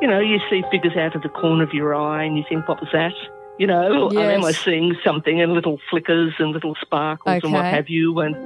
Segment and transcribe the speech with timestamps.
[0.00, 2.68] You know, you see figures out of the corner of your eye and you think,
[2.68, 3.12] what was that?
[3.58, 4.36] You know, yes.
[4.36, 7.46] am I seeing something and little flickers and little sparkles okay.
[7.46, 8.20] and what have you?
[8.20, 8.36] And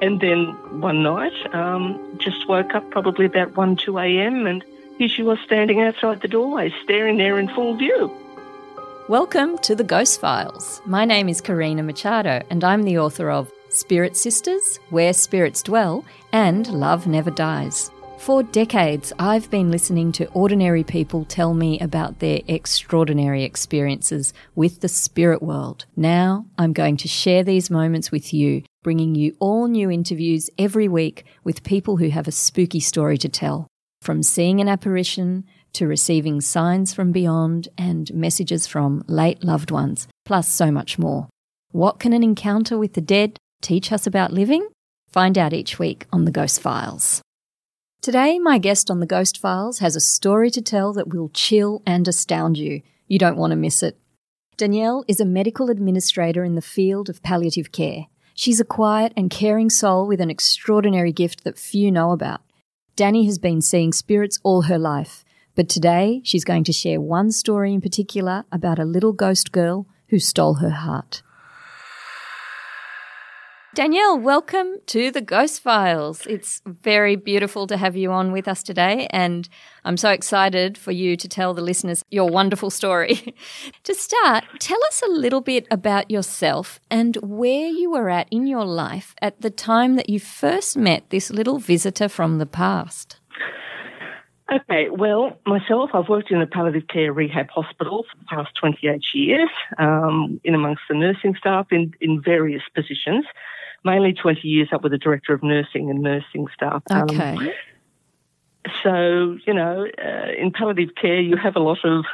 [0.00, 0.46] and then
[0.80, 4.46] one night, um, just woke up probably about 1, 2 a.m.
[4.46, 4.64] and
[4.96, 8.12] here she was standing outside the doorway, staring there in full view.
[9.08, 10.80] Welcome to the Ghost Files.
[10.86, 16.04] My name is Karina Machado, and I'm the author of Spirit Sisters, Where Spirits Dwell,
[16.32, 17.90] and Love Never Dies.
[18.18, 24.80] For decades, I've been listening to ordinary people tell me about their extraordinary experiences with
[24.80, 25.86] the spirit world.
[25.96, 30.88] Now, I'm going to share these moments with you, bringing you all new interviews every
[30.88, 33.66] week with people who have a spooky story to tell.
[34.02, 35.44] From seeing an apparition
[35.74, 41.28] to receiving signs from beyond and messages from late loved ones, plus so much more.
[41.70, 44.68] What can an encounter with the dead teach us about living?
[45.08, 47.22] Find out each week on the Ghost Files.
[48.00, 51.82] Today, my guest on the Ghost Files has a story to tell that will chill
[51.84, 52.82] and astound you.
[53.08, 53.98] You don't want to miss it.
[54.56, 58.06] Danielle is a medical administrator in the field of palliative care.
[58.34, 62.40] She's a quiet and caring soul with an extraordinary gift that few know about.
[62.94, 65.24] Danny has been seeing spirits all her life,
[65.56, 69.88] but today she's going to share one story in particular about a little ghost girl
[70.10, 71.22] who stole her heart.
[73.74, 76.26] Danielle, welcome to the Ghost Files.
[76.26, 79.46] It's very beautiful to have you on with us today, and
[79.84, 83.34] I'm so excited for you to tell the listeners your wonderful story.
[83.84, 88.46] to start, tell us a little bit about yourself and where you were at in
[88.46, 93.18] your life at the time that you first met this little visitor from the past.
[94.50, 99.02] Okay, well, myself, I've worked in a palliative care rehab hospital for the past 28
[99.12, 103.26] years, um, in amongst the nursing staff in, in various positions
[103.84, 106.82] mainly 20 years up with the director of nursing and nursing staff.
[106.90, 107.36] Um, okay.
[107.36, 107.50] Um,
[108.82, 112.04] so, you know, uh, in palliative care, you have a lot of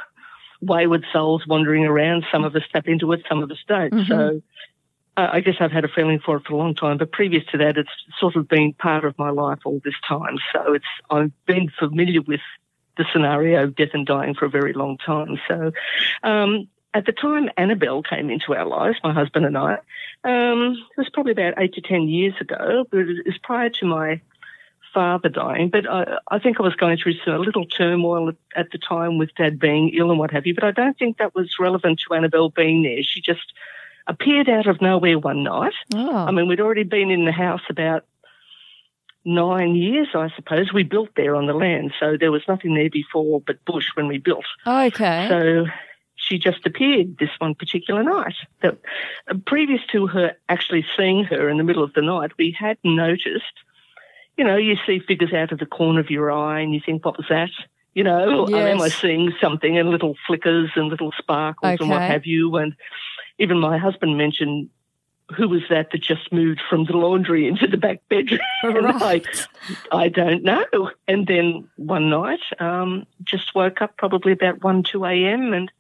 [0.61, 2.25] wayward souls wandering around.
[2.31, 3.93] Some of us tap into it, some of us don't.
[3.93, 4.11] Mm-hmm.
[4.11, 4.43] So,
[5.17, 7.45] uh, I guess I've had a feeling for it for a long time, but previous
[7.53, 10.39] to that, it's sort of been part of my life all this time.
[10.53, 12.41] So it's I've been familiar with
[12.97, 15.39] the scenario of death and dying for a very long time.
[15.49, 15.73] So
[16.23, 19.75] um, at the time Annabelle came into our lives, my husband and I,
[20.22, 23.87] um, it was probably about eight to ten years ago, but it was prior to
[23.87, 24.21] my
[24.94, 25.71] father dying.
[25.71, 29.19] But I, I think I was going through some, a little turmoil at the time
[29.19, 32.00] with dad being ill and what have you, but I don't think that was relevant
[32.06, 33.03] to Annabelle being there.
[33.03, 33.53] She just
[34.06, 35.75] appeared out of nowhere one night.
[35.94, 36.15] Oh.
[36.15, 38.05] I mean, we'd already been in the house about
[39.25, 40.72] nine years, I suppose.
[40.72, 44.06] We built there on the land, so there was nothing there before but bush when
[44.06, 44.44] we built.
[44.65, 45.26] Oh, Okay.
[45.28, 45.66] So
[46.17, 48.35] she just appeared this one particular night.
[48.63, 48.79] That
[49.29, 52.79] uh, previous to her actually seeing her in the middle of the night, we had
[52.85, 53.45] noticed.
[54.37, 57.05] You know, you see figures out of the corner of your eye, and you think,
[57.05, 57.51] "What was that?"
[57.95, 58.75] You know, yes.
[58.75, 59.79] am I seeing something?
[59.79, 61.85] And little flickers and little sparkles okay.
[61.85, 62.57] and what have you.
[62.57, 62.75] And
[63.39, 64.69] even my husband mentioned
[65.35, 68.41] who was that that just moved from the laundry into the back bedroom?
[68.65, 69.27] Right.
[69.91, 70.91] I, I don't know.
[71.09, 75.53] And then one night, um, just woke up probably about 1, 2 a.m.
[75.53, 75.71] and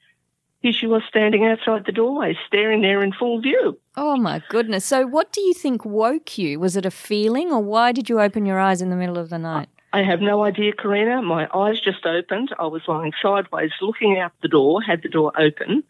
[0.64, 3.78] here she was standing outside the doorway, staring there in full view.
[3.98, 4.82] Oh my goodness.
[4.82, 6.58] So, what do you think woke you?
[6.58, 9.28] Was it a feeling, or why did you open your eyes in the middle of
[9.28, 9.68] the night?
[9.92, 11.20] I have no idea, Karina.
[11.20, 12.54] My eyes just opened.
[12.58, 15.84] I was lying sideways, looking out the door, had the door open.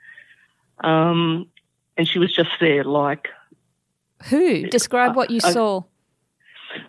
[0.80, 1.46] Um,
[1.96, 3.28] and she was just there, like.
[4.24, 4.66] Who?
[4.66, 5.82] Describe what you uh, saw.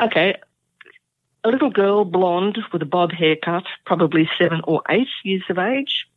[0.02, 0.36] Okay.
[1.44, 6.08] A little girl, blonde, with a bob haircut, probably seven or eight years of age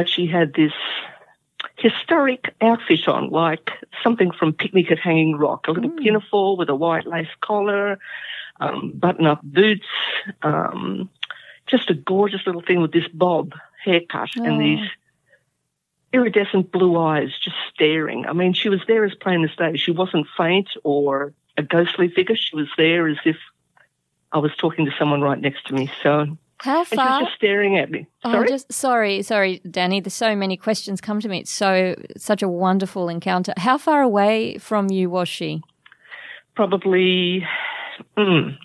[0.00, 0.72] but she had this
[1.76, 3.70] historic outfit on, like
[4.02, 5.98] something from Picnic at Hanging Rock, a little mm.
[6.02, 7.98] pinafore with a white lace collar,
[8.60, 9.84] um, button-up boots,
[10.40, 11.10] um,
[11.66, 13.52] just a gorgeous little thing with this bob
[13.84, 14.44] haircut oh.
[14.44, 14.88] and these
[16.14, 18.24] iridescent blue eyes just staring.
[18.24, 19.76] I mean, she was there as plain as day.
[19.76, 22.36] She wasn't faint or a ghostly figure.
[22.36, 23.36] She was there as if
[24.32, 25.90] I was talking to someone right next to me.
[26.02, 26.90] So how far?
[26.90, 28.06] And she was just staring at me.
[28.24, 28.44] Oh, sorry?
[28.44, 30.00] Oh, just, sorry, sorry, Danny.
[30.00, 31.40] There's so many questions come to me.
[31.40, 33.54] It's so such a wonderful encounter.
[33.56, 35.62] How far away from you was she?
[36.54, 37.46] Probably
[38.16, 38.56] mm,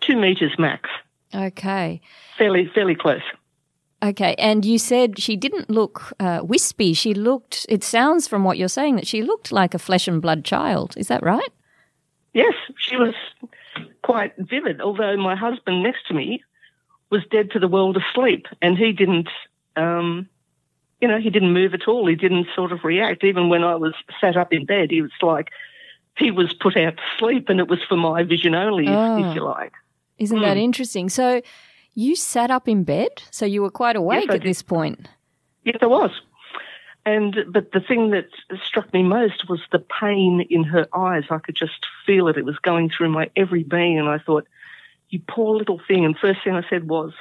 [0.00, 0.88] two meters max.
[1.34, 2.00] Okay.
[2.38, 3.22] Fairly, fairly close.
[4.04, 6.92] Okay, and you said she didn't look uh, wispy.
[6.92, 10.20] She looked, it sounds from what you're saying, that she looked like a flesh and
[10.20, 10.94] blood child.
[10.96, 11.52] Is that right?
[12.34, 13.14] Yes, she was
[14.02, 16.42] quite vivid, although my husband next to me
[17.12, 19.28] was dead to the world asleep and he didn't,
[19.76, 20.28] um,
[21.00, 22.08] you know, he didn't move at all.
[22.08, 23.22] He didn't sort of react.
[23.22, 25.50] Even when I was sat up in bed, he was like,
[26.16, 29.18] he was put out to sleep and it was for my vision only, oh.
[29.18, 29.74] if, if, you like.
[30.18, 30.42] Isn't mm.
[30.42, 30.62] that hmm.
[30.62, 31.10] interesting?
[31.10, 31.42] So
[31.94, 35.08] you sat up in bed, so you were quite awake yes, at this point.
[35.64, 36.10] Yes, I was.
[37.04, 38.28] And but the thing that
[38.64, 41.24] struck me most was the pain in her eyes.
[41.30, 42.38] I could just feel it.
[42.38, 44.46] It was going through my every being, and I thought,
[45.12, 47.12] "You poor little thing." And first thing I said was,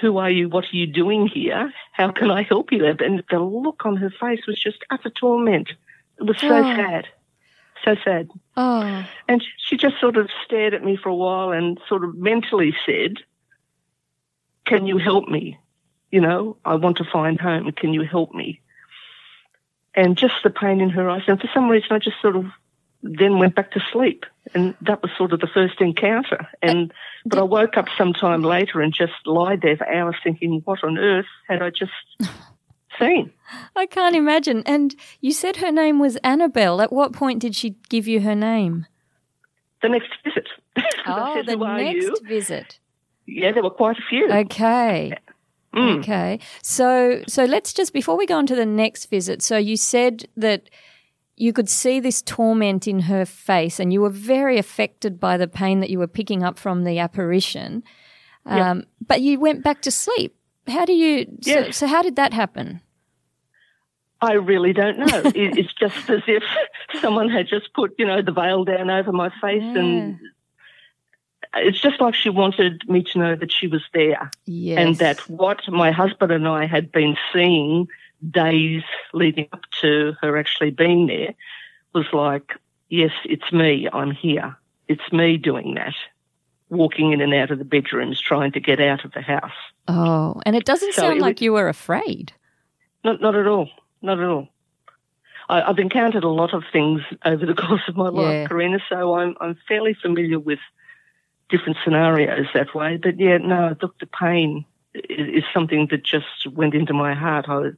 [0.00, 0.48] "Who are you?
[0.48, 1.72] What are you doing here?
[1.92, 5.72] How can I help you?" And the look on her face was just utter torment.
[6.18, 6.62] It was so oh.
[6.62, 7.08] sad,
[7.84, 8.30] so sad.
[8.56, 9.06] Oh.
[9.28, 12.74] And she just sort of stared at me for a while and sort of mentally
[12.86, 13.18] said,
[14.64, 15.58] "Can you help me?
[16.10, 17.70] You know, I want to find home.
[17.72, 18.60] Can you help me?"
[19.94, 21.24] and just the pain in her eyes.
[21.26, 22.46] And for some reason, I just sort of
[23.02, 26.46] then went back to sleep, and that was sort of the first encounter.
[26.62, 26.92] And
[27.26, 30.98] but I woke up sometime later and just lied there for hours, thinking, "What on
[30.98, 31.92] earth had I just
[32.98, 33.32] seen?"
[33.76, 34.62] I can't imagine.
[34.66, 36.80] And you said her name was Annabelle.
[36.80, 38.86] At what point did she give you her name?
[39.82, 40.48] The next visit.
[41.04, 42.78] Oh, said, the next visit.
[43.26, 44.30] Yeah, there were quite a few.
[44.30, 45.12] Okay.
[45.74, 45.98] Mm.
[45.98, 46.38] Okay.
[46.62, 49.42] So so let's just before we go on to the next visit.
[49.42, 50.70] So you said that
[51.36, 55.48] you could see this torment in her face and you were very affected by the
[55.48, 57.82] pain that you were picking up from the apparition.
[58.44, 58.86] Um, yep.
[59.06, 60.36] but you went back to sleep.
[60.66, 61.66] How do you yes.
[61.66, 62.80] so, so how did that happen?
[64.20, 65.06] I really don't know.
[65.34, 66.44] it's just as if
[67.00, 69.78] someone had just put, you know, the veil down over my face yeah.
[69.78, 70.20] and
[71.54, 74.30] it's just like she wanted me to know that she was there.
[74.46, 74.78] Yes.
[74.78, 77.88] And that what my husband and I had been seeing
[78.30, 78.82] days
[79.12, 81.34] leading up to her actually being there
[81.94, 82.52] was like,
[82.88, 83.88] yes, it's me.
[83.92, 84.56] I'm here.
[84.88, 85.94] It's me doing that.
[86.68, 89.50] Walking in and out of the bedrooms, trying to get out of the house.
[89.88, 92.32] Oh, and it doesn't so sound it like was, you were afraid.
[93.04, 93.68] Not, not at all.
[94.00, 94.48] Not at all.
[95.48, 98.46] I, have encountered a lot of things over the course of my life, yeah.
[98.46, 100.60] Karina, so I'm, I'm fairly familiar with
[101.50, 102.96] different scenarios that way.
[102.96, 104.64] But yeah, no, look, the pain
[104.94, 107.46] is, is something that just went into my heart.
[107.48, 107.70] I,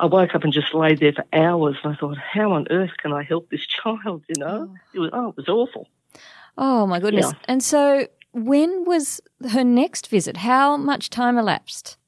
[0.00, 2.92] I woke up and just lay there for hours, and I thought, how on earth
[2.98, 4.22] can I help this child?
[4.28, 4.76] You know, oh.
[4.94, 5.88] it was oh, it was awful.
[6.58, 7.32] Oh my goodness!
[7.32, 7.38] Yeah.
[7.44, 9.20] And so, when was
[9.50, 10.38] her next visit?
[10.38, 11.98] How much time elapsed?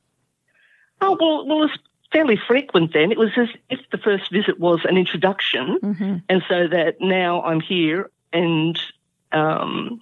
[1.00, 1.78] Oh well, well, it was
[2.12, 3.12] fairly frequent then.
[3.12, 6.16] It was as if the first visit was an introduction, mm-hmm.
[6.28, 8.80] and so that now I'm here and
[9.32, 10.00] um,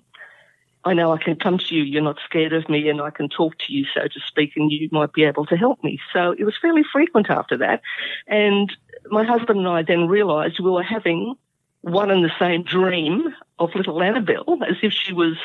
[0.85, 3.29] I know I can come to you, you're not scared of me, and I can
[3.29, 6.01] talk to you, so to speak, and you might be able to help me.
[6.13, 7.83] So it was fairly frequent after that.
[8.27, 8.75] And
[9.11, 11.35] my husband and I then realised we were having
[11.83, 15.37] one and the same dream of little Annabelle, as if she was,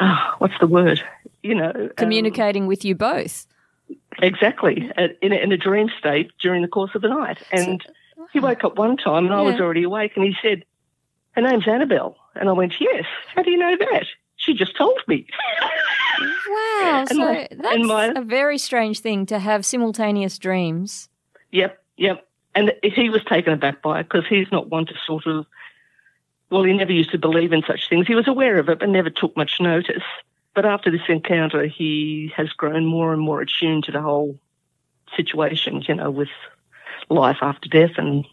[0.00, 1.00] oh, what's the word?
[1.42, 3.46] You know, um, communicating um, with you both.
[4.22, 4.90] Exactly,
[5.22, 7.38] in a, in a, dream state during the course of the night.
[7.52, 7.84] And
[8.16, 9.38] so, he woke up one time, and yeah.
[9.38, 10.64] I was already awake, and he said,
[11.32, 12.16] her name's Annabelle.
[12.34, 13.04] And I went, yes.
[13.34, 14.06] How do you know that?
[14.36, 15.26] She just told me.
[16.48, 17.04] wow.
[17.08, 21.08] so my, that's my, a very strange thing to have simultaneous dreams.
[21.52, 22.26] Yep, yep.
[22.54, 25.46] And he was taken aback by it because he's not one to sort of,
[26.50, 28.06] well, he never used to believe in such things.
[28.06, 30.02] He was aware of it, but never took much notice.
[30.54, 34.38] But after this encounter, he has grown more and more attuned to the whole
[35.16, 36.28] situation, you know, with
[37.08, 38.24] life after death and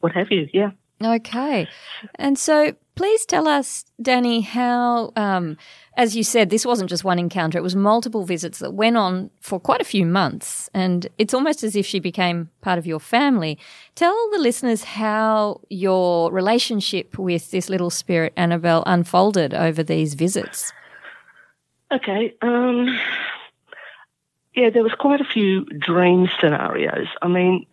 [0.00, 0.48] what have you.
[0.52, 0.70] Yeah.
[1.02, 1.68] Okay.
[2.16, 5.56] And so please tell us, Danny, how, um,
[5.96, 9.30] as you said, this wasn't just one encounter, it was multiple visits that went on
[9.40, 10.68] for quite a few months.
[10.74, 13.58] And it's almost as if she became part of your family.
[13.94, 20.70] Tell the listeners how your relationship with this little spirit, Annabelle, unfolded over these visits.
[21.90, 22.34] Okay.
[22.42, 23.00] Um,
[24.54, 27.06] yeah, there was quite a few dream scenarios.
[27.22, 27.64] I mean,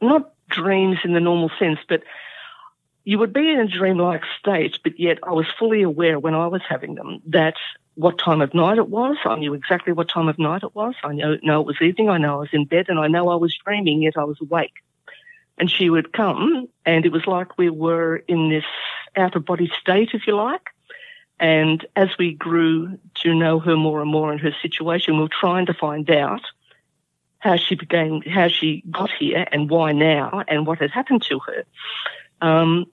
[0.00, 2.02] not dreams in the normal sense, but
[3.04, 6.46] you would be in a dreamlike state, but yet I was fully aware when I
[6.46, 7.54] was having them that
[7.94, 9.16] what time of night it was.
[9.24, 10.94] I knew exactly what time of night it was.
[11.02, 12.08] I know, know it was evening.
[12.08, 14.40] I know I was in bed and I know I was dreaming, yet I was
[14.40, 14.74] awake.
[15.58, 18.64] And she would come and it was like we were in this
[19.16, 20.70] out of body state, if you like.
[21.38, 25.28] And as we grew to know her more and more and her situation, we were
[25.28, 26.42] trying to find out
[27.40, 31.40] how she became, how she got here and why now and what had happened to
[31.40, 31.64] her.
[32.42, 32.86] Um,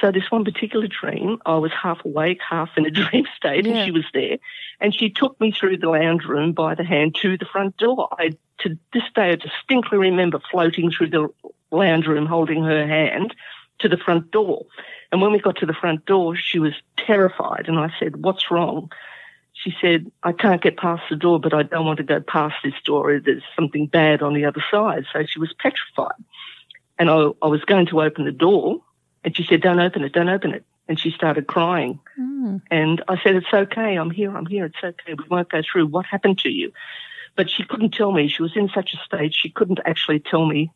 [0.00, 3.74] so this one particular dream, I was half awake, half in a dream state, Yeah.
[3.74, 4.38] and she was there.
[4.80, 8.08] And she took me through the lounge room by the hand to the front door.
[8.18, 8.30] I,
[8.60, 11.28] to this day, I distinctly remember floating through the
[11.70, 13.34] lounge room, holding her hand
[13.80, 14.66] to the front door.
[15.12, 17.66] And when we got to the front door, she was terrified.
[17.68, 18.90] And I said, What's wrong?
[19.52, 22.56] She said, I can't get past the door, but I don't want to go past
[22.64, 23.20] this door.
[23.20, 25.04] There's something bad on the other side.
[25.12, 26.20] So she was petrified.
[26.98, 28.82] And I, I was going to open the door,
[29.24, 30.64] and she said, Don't open it, don't open it.
[30.86, 31.98] And she started crying.
[32.20, 32.60] Mm.
[32.70, 35.86] And I said, It's okay, I'm here, I'm here, it's okay, we won't go through.
[35.86, 36.72] What happened to you?
[37.36, 38.28] But she couldn't tell me.
[38.28, 40.70] She was in such a state, she couldn't actually tell me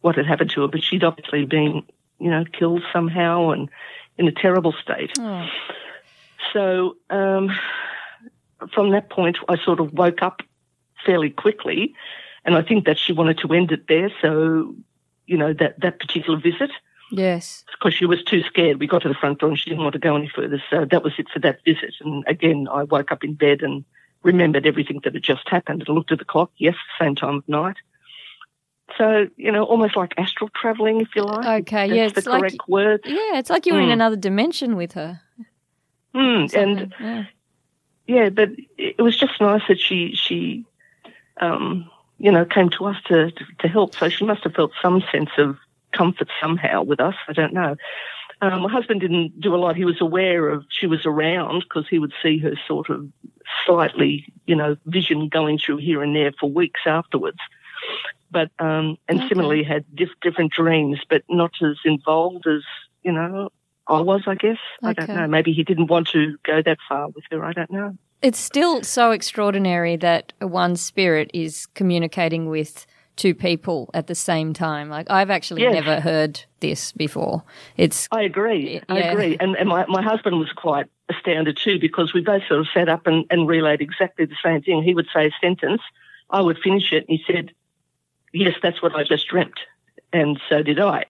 [0.00, 1.82] what had happened to her, but she'd obviously been,
[2.18, 3.70] you know, killed somehow and
[4.18, 5.12] in a terrible state.
[5.18, 5.48] Oh.
[6.52, 7.50] So um,
[8.72, 10.42] from that point, I sort of woke up
[11.04, 11.94] fairly quickly,
[12.44, 14.10] and I think that she wanted to end it there.
[14.20, 14.74] So,
[15.26, 16.70] you know, that that particular visit,
[17.10, 17.64] Yes.
[17.72, 18.80] because she was too scared.
[18.80, 20.62] We got to the front door and she didn't want to go any further.
[20.70, 21.94] So that was it for that visit.
[22.00, 23.84] And again, I woke up in bed and
[24.22, 25.84] remembered everything that had just happened.
[25.86, 26.50] and looked at the clock.
[26.56, 27.76] Yes, same time of night.
[28.98, 31.62] So, you know, almost like astral traveling, if you like.
[31.62, 33.00] Okay, That's yeah, the it's like- correct word.
[33.04, 33.92] Yeah, it's like you were in Mm.
[33.94, 35.20] another dimension with her.
[36.14, 37.24] Mm, and yeah.
[38.06, 40.64] yeah, but it was just nice that she she,
[41.40, 41.90] um,
[42.24, 43.94] you know, came to us to, to to help.
[43.96, 45.58] So she must have felt some sense of
[45.92, 47.14] comfort somehow with us.
[47.28, 47.76] I don't know.
[48.40, 49.76] Um, my husband didn't do a lot.
[49.76, 53.06] He was aware of she was around because he would see her sort of
[53.66, 57.38] slightly, you know, vision going through here and there for weeks afterwards.
[58.30, 59.28] But um, and Okay.
[59.28, 62.62] similarly had diff- different dreams, but not as involved as
[63.02, 63.50] you know
[63.86, 64.22] I was.
[64.26, 65.26] I guess I don't know.
[65.26, 67.44] Maybe he didn't want to go that far with her.
[67.44, 67.96] I don't know.
[68.22, 72.86] It's still so extraordinary that one spirit is communicating with
[73.16, 74.88] two people at the same time.
[74.88, 75.74] Like I've actually Yes.
[75.74, 77.42] never heard this before.
[77.76, 78.80] It's I agree.
[78.88, 79.36] I agree.
[79.38, 82.88] And, and my, my husband was quite astounded too because we both sort of sat
[82.88, 84.82] up and, and relayed exactly the same thing.
[84.82, 85.82] He would say a sentence,
[86.30, 87.52] I would finish it, and he said,
[88.32, 89.60] Yes, that's what I just dreamt.
[90.12, 91.04] And so did I.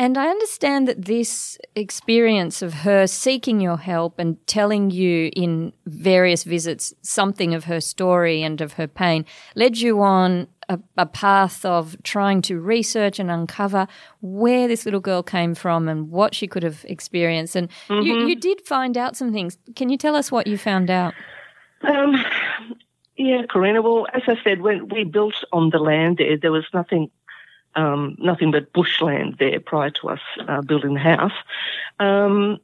[0.00, 5.72] And I understand that this experience of her seeking your help and telling you in
[5.86, 9.24] various visits something of her story and of her pain
[9.56, 13.88] led you on a, a path of trying to research and uncover
[14.20, 17.56] where this little girl came from and what she could have experienced.
[17.56, 19.58] And you, you did find out some things.
[19.74, 21.14] Can you tell us what you found out?
[21.82, 22.24] Um,
[23.16, 23.82] yeah, Karina.
[23.82, 27.10] Well, as I said, when we built on the land there, there was nothing,
[27.78, 31.38] um, nothing but bushland there prior to us uh, building the house.
[32.00, 32.58] Um,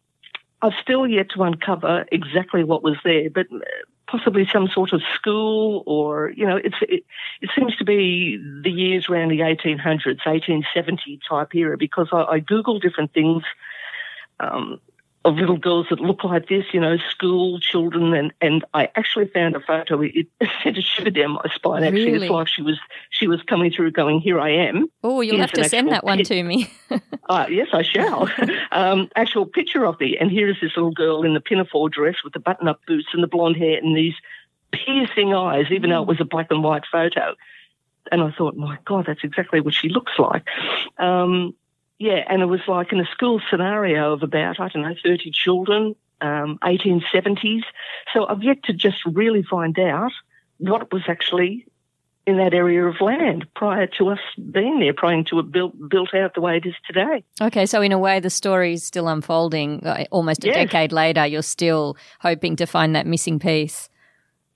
[0.61, 3.61] I've still yet to uncover exactly what was there, but uh,
[4.09, 6.75] possibly some sort of school or, you know, it,
[7.41, 12.41] it seems to be the years around the 1800s, 1870 type era, because I, I
[12.41, 13.45] Googled different things.
[14.41, 14.81] Um,
[15.25, 19.27] of little girls that look like this, you know, school children, and, and I actually
[19.29, 20.03] found a photo.
[20.03, 21.83] It, it sent a shiver down my spine.
[21.83, 22.27] Actually, Really?
[22.27, 22.79] it's like she was
[23.11, 26.05] she was coming through, going, "Here I am." Oh, you'll Here's have to send that
[26.05, 26.71] one to me.
[27.27, 28.29] Uh, yes, I shall.
[28.71, 32.17] um, actual picture of me, and here is this little girl in the pinafore dress
[32.23, 34.13] with the button-up boots and the blonde hair and these
[34.73, 37.35] piercing eyes, even though it was a black and white photo.
[38.13, 40.47] And I thought, my God, that's exactly what she looks like.
[40.99, 41.55] Um,
[41.99, 45.31] yeah, and it was like in a school scenario of about, I don't know, 30
[45.31, 47.63] children, um, 1870s.
[48.13, 50.13] So I've yet to just really find out
[50.59, 51.67] what was actually
[52.27, 54.19] in that area of land prior to us
[54.51, 57.23] being there, prior to it built, built out the way it is today.
[57.41, 59.85] Okay, so in a way, the story is still unfolding.
[59.85, 60.57] Uh, almost a Yes.
[60.57, 63.91] decade later, you're still hoping to find that missing piece.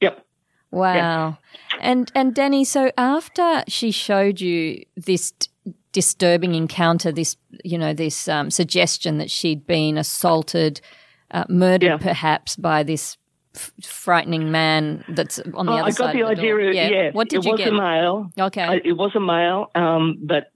[0.00, 0.24] Yep.
[0.70, 1.38] Wow.
[1.80, 5.32] And and Danny, so after she showed you this
[5.92, 10.80] disturbing encounter, this you know this um, suggestion that she'd been assaulted,
[11.30, 11.96] uh, murdered Yeah.
[11.98, 13.16] perhaps by this
[13.54, 15.98] f- frightening man that's on the Oh, other I side.
[15.98, 16.50] got the of idea.
[16.50, 16.60] door.
[16.68, 17.10] of- yeah.
[17.12, 17.68] What did it you was get?
[17.68, 18.30] a male.
[18.38, 18.62] okay.
[18.62, 20.50] I, it was a male, um, but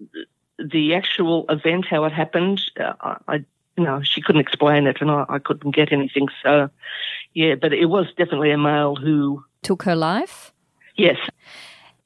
[0.58, 3.34] the actual event, how it happened, uh, I, I,
[3.76, 6.28] you know, she couldn't explain it, and I, I couldn't get anything.
[6.42, 6.68] So,
[7.34, 10.52] yeah, but it was definitely a male who, Took her life.
[10.96, 11.16] yes,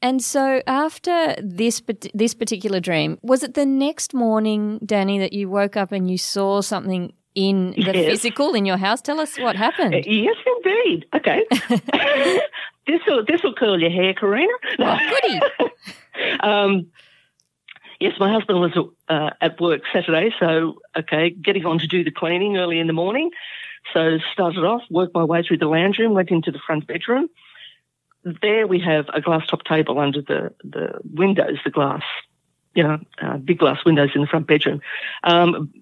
[0.03, 1.83] And so after this
[2.15, 6.19] this particular dream, was it the next morning, Danny, that you woke up and you
[6.19, 8.07] saw something in the Yes.
[8.07, 9.01] physical in your house?
[9.01, 9.95] Tell us what happened.
[9.95, 11.07] Uh, yes, indeed.
[11.15, 11.45] Okay,
[12.87, 14.53] this will this will curl your hair, Karina.
[14.79, 15.41] Oh, goody.
[16.41, 16.87] um,
[17.99, 18.73] yes, my husband was
[19.09, 22.93] uh, at work Saturday, so okay, getting on to do the cleaning early in the
[22.93, 23.31] morning.
[23.95, 27.29] So started off, worked my way through the lounge room, went into the front bedroom.
[28.43, 32.03] There we have a glass top table under the, the windows, the glass
[32.77, 34.81] you know, uh, big glass windows in the front bedroom.
[35.25, 35.73] Um,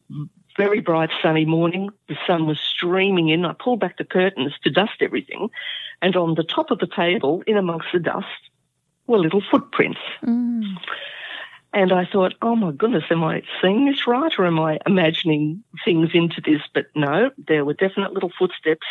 [0.56, 1.90] very bright sunny morning.
[2.08, 3.44] The sun was streaming in.
[3.44, 5.50] I pulled back the curtains to dust everything.
[6.00, 8.26] And on the top of the table, in amongst the dust,
[9.08, 9.98] were little footprints.
[10.24, 10.76] Mm.
[11.72, 15.64] And I thought, oh my goodness, am I seeing this right or am I imagining
[15.84, 16.62] things into this?
[16.72, 18.86] But no, there were definite little footsteps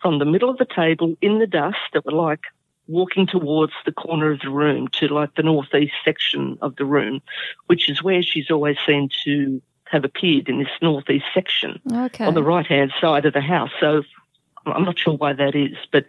[0.00, 2.42] from the middle of the table in the dust that were like
[2.88, 7.20] walking towards the corner of the room to like the northeast section of the room,
[7.66, 12.24] which is where she's always seemed to have appeared in this northeast section Okay.
[12.24, 13.70] on the right hand side of the house.
[13.78, 14.02] So
[14.66, 15.76] I'm not sure why that is.
[15.92, 16.06] But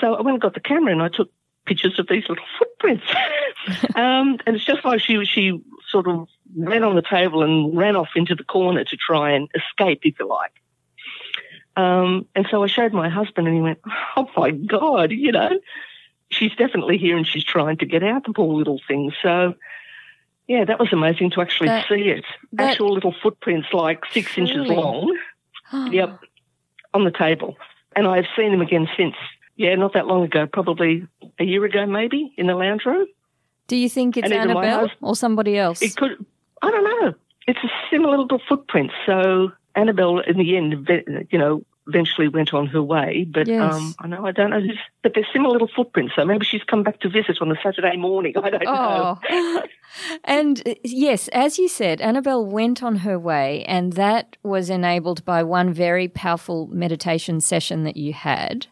[0.00, 1.30] so I went and got the camera and I took
[1.66, 3.06] pictures of these little footprints.
[3.94, 7.96] um, and it's just like she she sort of ran on the table and ran
[7.96, 10.52] off into the corner to try and escape, if you like.
[11.76, 13.78] Um, and so I showed my husband and he went,
[14.16, 15.50] Oh my God, you know,
[16.28, 19.12] she's definitely here and she's trying to get out the poor little thing.
[19.22, 19.54] So
[20.46, 22.24] yeah, that was amazing to actually That- see it.
[22.52, 25.16] that- Actual little footprints like six inches long.
[25.72, 26.20] Yep,
[26.92, 27.56] on the table.
[27.96, 29.14] And I've seen them again since.
[29.56, 31.06] Yeah, not that long ago, probably
[31.38, 33.06] a year ago, maybe, in the lounge room.
[33.66, 35.80] Do you think it's Annabelle hus- or somebody else?
[35.80, 36.24] It could,
[36.60, 37.14] I don't know.
[37.48, 38.90] It's a similar little footprint.
[39.06, 40.88] So Annabelle, in the end,
[41.30, 43.26] you know, eventually went on her way.
[43.30, 43.74] But Yes.
[43.74, 44.60] um, I know, I don't know.
[45.02, 46.14] But they're similar little footprints.
[46.16, 48.34] So maybe she's come back to visit on a Saturday morning.
[48.42, 49.18] I don't know.
[49.30, 49.62] Oh.
[50.24, 55.24] and uh, yes, as you said, Annabelle went on her way, and that was enabled
[55.24, 58.66] by one very powerful meditation session that you had.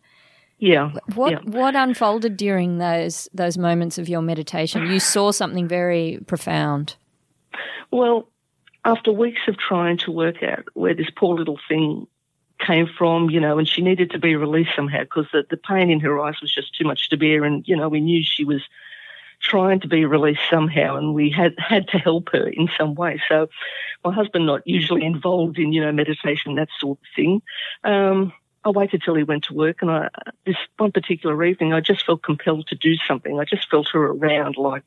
[0.58, 0.92] Yeah.
[1.16, 1.38] What yeah.
[1.44, 4.86] what unfolded during those those moments of your meditation?
[4.86, 6.94] You saw something very profound.
[7.90, 8.28] Well,
[8.84, 12.06] after weeks of trying to work out where this poor little thing
[12.58, 15.90] came from, you know, and she needed to be released somehow because the, the pain
[15.90, 17.44] in her eyes was just too much to bear.
[17.44, 18.62] And, you know, we knew she was
[19.40, 23.20] trying to be released somehow and we had, had to help her in some way.
[23.28, 23.48] So
[24.04, 27.42] my husband, not usually involved in, you know, meditation, that sort of thing.
[27.82, 28.32] Um,
[28.64, 30.08] I waited till he went to work and I,
[30.46, 33.40] this one particular evening, I just felt compelled to do something.
[33.40, 34.84] I just felt her around like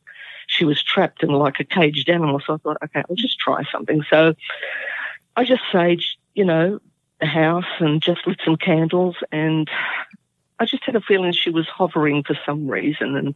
[0.47, 2.39] she was trapped in like a caged animal.
[2.45, 4.03] So I thought, okay, I'll just try something.
[4.09, 4.35] So
[5.35, 6.79] I just saged, you know,
[7.19, 9.69] the house and just lit some candles and
[10.59, 13.15] I just had a feeling she was hovering for some reason.
[13.15, 13.35] And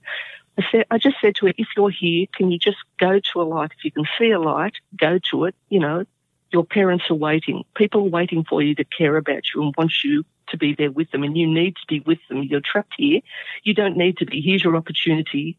[0.58, 3.42] I said, I just said to her, if you're here, can you just go to
[3.42, 3.72] a light?
[3.78, 5.56] If you can see a light, go to it.
[5.70, 6.06] You know,
[6.52, 7.64] your parents are waiting.
[7.76, 10.92] People are waiting for you to care about you and want you to be there
[10.92, 11.24] with them.
[11.24, 12.44] And you need to be with them.
[12.44, 13.22] You're trapped here.
[13.64, 14.42] You don't need to be.
[14.42, 15.58] Here's your opportunity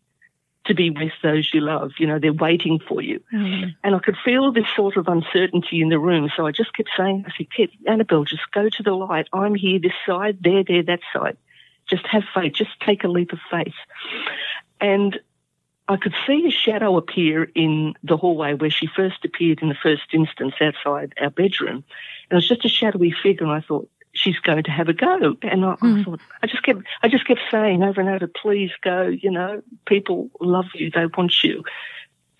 [0.70, 1.92] to be with those you love.
[1.98, 3.20] You know, they're waiting for you.
[3.32, 3.74] Mm.
[3.82, 6.30] And I could feel this sort of uncertainty in the room.
[6.36, 9.28] So I just kept saying, I said, Kit, Annabelle, just go to the light.
[9.32, 11.36] I'm here this side, there, there, that side.
[11.88, 12.54] Just have faith.
[12.54, 13.74] Just take a leap of faith.
[14.80, 15.18] And
[15.88, 19.74] I could see a shadow appear in the hallway where she first appeared in the
[19.74, 21.84] first instance outside our bedroom.
[22.30, 23.44] And it was just a shadowy figure.
[23.44, 25.36] And I thought, she's going to have a go.
[25.42, 26.04] And I, I Mm.
[26.04, 29.02] thought, I just kept, I just kept saying over and over, please go.
[29.06, 30.90] You know, people love you.
[30.90, 31.62] They want you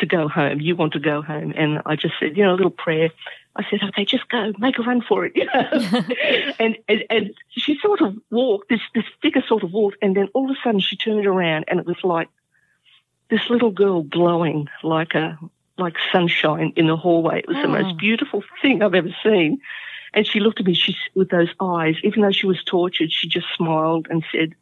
[0.01, 0.61] to go home.
[0.61, 1.53] You want to go home.
[1.57, 3.11] And I just said, you know, a little prayer.
[3.57, 5.33] I said, okay, just go, make a run for it.
[5.37, 5.63] You know?
[6.59, 10.29] and, and, and she sort of walked, this, this figure sort of walked, and then
[10.35, 12.29] all of a sudden she turned around and it was like
[13.29, 15.39] this little girl glowing like a,
[15.79, 17.41] like sunshine in the hallway.
[17.41, 17.83] It was the Oh.
[17.83, 19.61] most beautiful thing I've ever seen.
[20.15, 23.29] And she looked at me she, with those eyes, even though she was tortured, she
[23.29, 24.55] just smiled and said,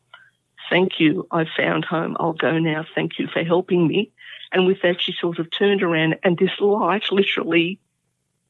[0.71, 1.27] Thank you.
[1.31, 2.17] I found home.
[2.21, 2.85] I'll go now.
[2.95, 4.13] Thank you for helping me.
[4.53, 7.79] And with that, she sort of turned around and this light literally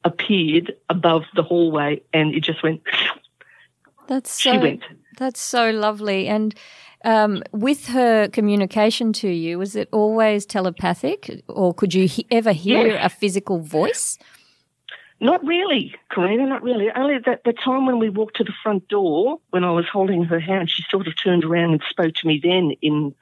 [0.03, 2.81] appeared above the hallway and it just went,
[4.07, 4.83] That's so, she went.
[5.17, 6.27] that's so lovely.
[6.27, 6.55] And
[7.05, 12.51] um, with her communication to you, was it always telepathic, or could you he- ever
[12.51, 12.99] hear Yes.
[13.05, 14.17] a physical voice?
[15.21, 16.89] Not really, Karina, not really.
[16.91, 20.23] Only that the time when we walked to the front door, when I was holding
[20.25, 23.13] her hand, she sort of turned around and spoke to me then in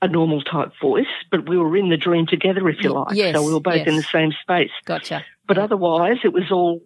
[0.00, 3.14] a normal type voice, but we were in the dream together, if you like.
[3.16, 4.70] yes, so we were both in the same space.
[4.84, 5.24] Gotcha.
[5.46, 6.82] But otherwise, it was all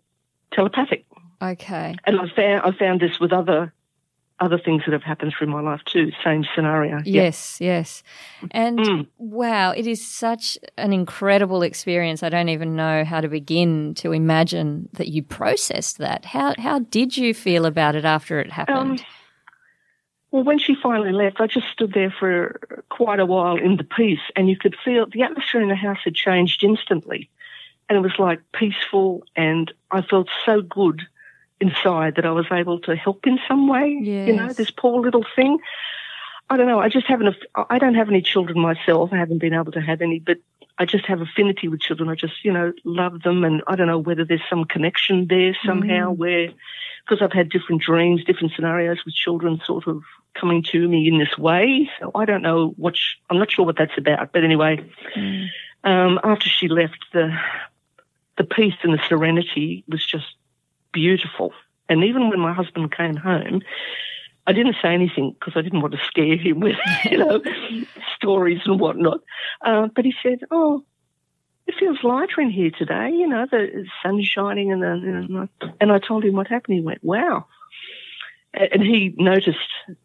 [0.53, 1.07] telepathic.
[1.41, 1.97] Okay.
[2.05, 3.73] And I found, I found this with other
[4.39, 6.13] other things that have happened through my life too.
[6.23, 7.01] Same scenario.
[7.05, 8.03] Yes, yes.
[8.51, 9.07] And Mm.
[9.19, 12.23] wow, it is such an incredible experience.
[12.23, 16.27] I don't even know how to begin to imagine that you processed that.
[16.27, 19.01] How how did you feel about it after it happened?
[19.01, 19.07] Um,
[20.31, 23.85] well, when she finally left, I just stood there for quite a while in the
[23.85, 27.31] peace, and you could feel the atmosphere in the house had changed instantly.
[27.89, 31.07] And it was like peaceful, and I felt so good
[31.61, 33.89] inside that I was able to help in some way.
[34.27, 35.59] You know, this poor little thing.
[36.49, 36.79] I don't know.
[36.79, 37.35] I just haven't.
[37.55, 39.11] I don't have any children myself.
[39.13, 40.39] I haven't been able to have any, but
[40.79, 42.09] I just have affinity with children.
[42.09, 43.45] I just, you know, love them.
[43.45, 46.17] And I don't know whether there's some connection there somehow mm.
[46.19, 46.49] where,
[47.05, 50.03] because I've had different dreams, different scenarios with children sort of
[50.35, 51.91] coming to me in this way.
[51.99, 54.33] So I don't know what, sh- I'm not sure what that's about.
[54.33, 54.85] But anyway,
[55.17, 55.47] mm.
[55.83, 57.35] um, after she left, the,
[58.37, 60.27] the peace and the serenity was just
[60.97, 61.53] beautiful.
[61.91, 63.61] And even when my husband came home,
[64.47, 66.77] I didn't say anything because I didn't want to scare him with,
[67.11, 67.43] you know,
[68.17, 69.21] stories and whatnot.
[69.61, 70.83] Uh, but he said, "Oh,
[71.67, 73.11] it feels lighter in here today.
[73.11, 75.49] You know, the sun's shining." And, the,
[75.81, 76.77] and I told him what happened.
[76.77, 77.47] He went, "Wow."
[78.55, 79.59] And he noticed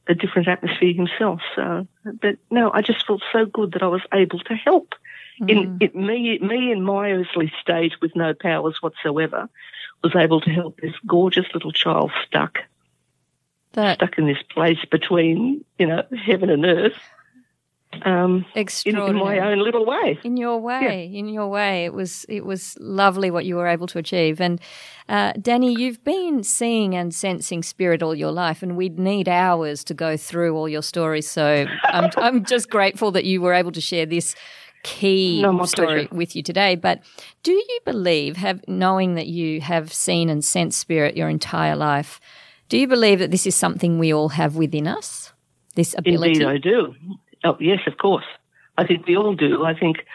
[0.10, 1.39] a different atmosphere himself.
[1.56, 4.93] So, but no, I just felt so good that I was able to help.
[5.41, 5.49] Mm.
[5.49, 9.49] In, in me, me in my earthly state with no powers whatsoever,
[10.03, 12.59] was able to help this gorgeous little child stuck
[13.73, 16.97] that stuck in this place between you know heaven and earth.
[18.03, 19.09] Um, Extraordinary.
[19.09, 20.17] In, in, my own little way.
[20.23, 21.19] In your way, yeah.
[21.19, 24.39] in your way, it was it was lovely what you were able to achieve.
[24.39, 24.61] And
[25.09, 29.83] uh, Danny, you've been seeing and sensing spirit all your life, and we'd need hours
[29.85, 31.29] to go through all your stories.
[31.29, 34.35] So I'm I'm just grateful that you were able to share this
[34.84, 36.15] key no, story pleasure.
[36.15, 36.76] with you today.
[36.76, 37.02] But
[37.44, 42.20] do you believe, have knowing that you have seen and sensed spirit your entire life?
[42.70, 45.34] Do you believe that this is something we all have within us?
[45.76, 46.41] This ability?
[46.41, 46.96] Indeed, I do.
[47.44, 48.26] Oh, yes, of course.
[48.78, 49.65] I think we all do.
[49.65, 50.06] I think,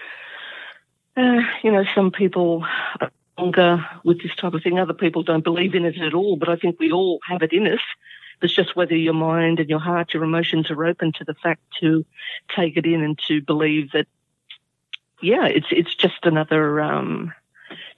[1.17, 2.65] uh, you know, some people
[3.01, 4.79] are longer with this type of thing.
[4.79, 7.53] Other people don't believe in it at all, but I think we all have it
[7.53, 7.81] in us.
[8.43, 11.63] It's just whether your mind and your heart, your emotions are open to the fact
[11.81, 12.05] to
[12.55, 14.07] take it in and to believe that,
[15.21, 17.33] yeah, it's it's just another um,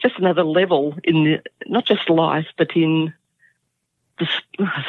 [0.00, 3.12] just another level in the, not just life, but in
[4.18, 4.28] the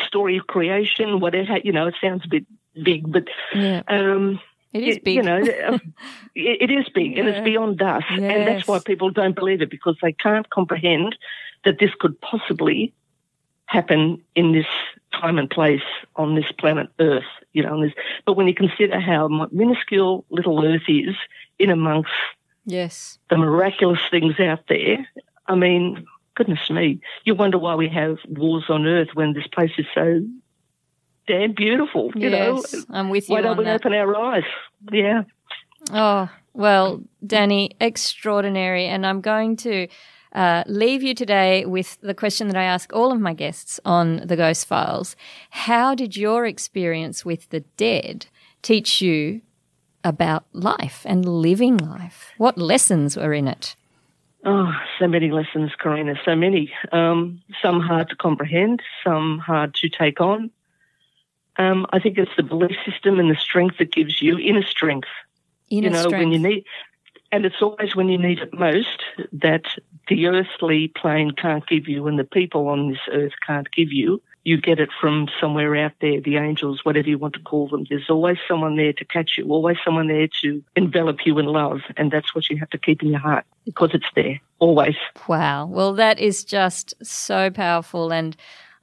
[0.08, 2.46] story of creation, whatever, you know, it sounds a bit
[2.82, 3.82] big, but yeah.
[3.88, 4.40] um,
[4.74, 5.16] it is big.
[5.16, 5.78] You know, uh,
[6.36, 7.20] it, it is big yeah.
[7.20, 8.04] and it's beyond us.
[8.12, 8.20] Yes.
[8.20, 11.16] And that's why people don't believe it because they can't comprehend
[11.66, 12.94] that this could possibly
[13.66, 14.66] happen in this
[15.14, 15.82] time and place
[16.16, 17.82] on this planet Earth, you know.
[17.82, 17.94] This,
[18.26, 21.16] but when you consider how minuscule little Earth is
[21.60, 22.12] in amongst
[22.66, 25.08] yes the miraculous things out there,
[25.48, 29.72] I mean, goodness me, you wonder why we have wars on earth when this place
[29.78, 30.22] is so
[31.28, 32.12] damn beautiful.
[32.16, 33.36] You yes, know, I'm with you.
[33.36, 33.76] Why don't we that.
[33.76, 34.44] open our eyes?
[34.92, 35.24] Yeah.
[35.92, 39.88] Oh well, Danny, extraordinary, and I'm going to.
[40.32, 44.18] Uh, leave you today with the question that I ask all of my guests on
[44.18, 45.16] the Ghost Files.
[45.50, 48.28] How did your experience with the dead
[48.62, 49.42] teach you
[50.10, 52.34] about life and living life?
[52.38, 53.76] What lessons were in it?
[54.44, 56.72] Oh, so many lessons, Karina, so many.
[56.92, 60.50] Um, some hard to comprehend, some hard to take on.
[61.58, 65.10] Um, I think it's the belief system and the strength that gives you inner strength.
[65.70, 66.20] Inner you know, strength.
[66.20, 66.66] when you need,
[67.32, 69.66] and it's always when you need it most that
[70.08, 74.22] the earthly plane can't give you and the people on this earth can't give you
[74.44, 77.86] you get it from somewhere out there, the angels, whatever you want to call them.
[77.90, 81.82] There's always someone there to catch you, always someone there to envelop you in love.
[81.98, 84.96] And that's what you have to keep in your heart because it's there, always.
[85.28, 85.66] Wow.
[85.66, 88.12] Well, that is just so powerful.
[88.12, 88.36] And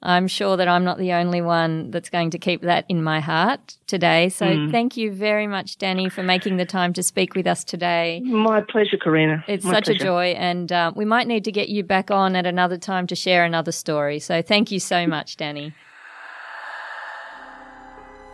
[0.03, 3.19] I'm sure that I'm not the only one that's going to keep that in my
[3.19, 4.29] heart today.
[4.29, 4.71] So mm.
[4.71, 8.21] thank you very much, Danny, for making the time to speak with us today.
[8.23, 9.43] My pleasure, Karina.
[9.47, 10.03] It's my such pleasure.
[10.03, 10.25] a joy.
[10.37, 13.43] And uh, we might need to get you back on at another time to share
[13.43, 14.19] another story.
[14.19, 15.73] So thank you so much, Danny.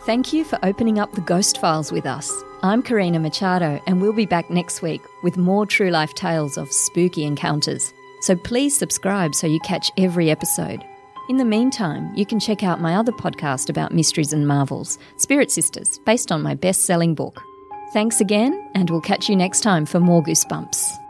[0.05, 2.29] Thank you for opening up the Ghost Files with us.
[2.61, 6.69] I'm Karina Machado, and we'll be back next week with more true life tales of
[6.73, 7.93] spooky encounters.
[8.19, 10.83] So please subscribe so you catch every episode.
[11.29, 15.51] In the meantime, you can check out my other podcast about mysteries and marvels, Spirit
[15.51, 17.41] Sisters, based on my best selling book.
[17.93, 21.02] Thanks again, and we'll catch you next time for more Goosebumps.